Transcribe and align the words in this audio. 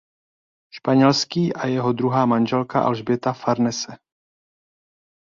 Španělský 0.73 1.53
a 1.53 1.67
jeho 1.67 1.93
druhá 1.93 2.25
manželka 2.25 2.81
Alžběta 2.81 3.33
Farnese. 3.33 3.97